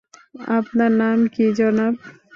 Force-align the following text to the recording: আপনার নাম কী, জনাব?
আপনার 0.57 0.91
নাম 1.01 1.17
কী, 1.33 1.45
জনাব? 1.57 1.93